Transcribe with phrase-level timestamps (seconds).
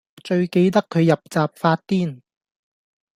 [0.23, 2.21] 最記得佢入閘發癲